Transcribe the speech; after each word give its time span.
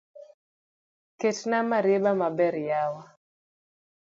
Ketna 1.19 1.59
marieba 1.69 2.11
maber 2.19 2.55
yawa 2.69 3.03